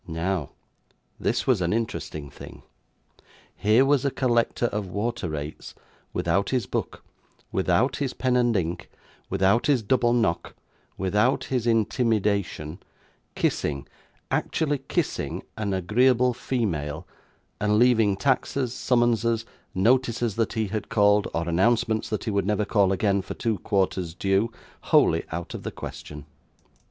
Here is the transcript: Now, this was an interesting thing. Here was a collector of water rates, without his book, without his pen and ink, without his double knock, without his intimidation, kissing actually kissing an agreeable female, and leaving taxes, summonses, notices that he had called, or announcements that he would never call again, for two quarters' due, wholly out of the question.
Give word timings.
Now, 0.07 0.49
this 1.19 1.45
was 1.45 1.61
an 1.61 1.73
interesting 1.73 2.31
thing. 2.31 2.63
Here 3.55 3.85
was 3.85 4.03
a 4.03 4.09
collector 4.09 4.65
of 4.65 4.87
water 4.87 5.29
rates, 5.29 5.75
without 6.11 6.49
his 6.49 6.65
book, 6.65 7.03
without 7.51 7.97
his 7.97 8.15
pen 8.15 8.35
and 8.35 8.57
ink, 8.57 8.89
without 9.29 9.67
his 9.67 9.83
double 9.83 10.11
knock, 10.11 10.55
without 10.97 11.43
his 11.43 11.67
intimidation, 11.67 12.79
kissing 13.35 13.85
actually 14.31 14.79
kissing 14.79 15.43
an 15.55 15.71
agreeable 15.71 16.33
female, 16.33 17.05
and 17.59 17.77
leaving 17.77 18.17
taxes, 18.17 18.73
summonses, 18.73 19.45
notices 19.75 20.35
that 20.35 20.53
he 20.53 20.65
had 20.69 20.89
called, 20.89 21.27
or 21.31 21.47
announcements 21.47 22.09
that 22.09 22.23
he 22.23 22.31
would 22.31 22.47
never 22.47 22.65
call 22.65 22.91
again, 22.91 23.21
for 23.21 23.35
two 23.35 23.59
quarters' 23.59 24.15
due, 24.15 24.51
wholly 24.85 25.23
out 25.31 25.53
of 25.53 25.61
the 25.61 25.69
question. 25.71 26.25